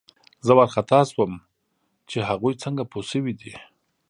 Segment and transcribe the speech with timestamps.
[0.45, 1.31] زه وارخطا شوم
[2.09, 3.53] چې هغوی څنګه پوه شوي دي